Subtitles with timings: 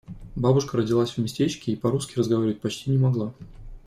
[0.35, 3.33] Бабушка родилась в местечке и по-русски разговаривать почти не могла.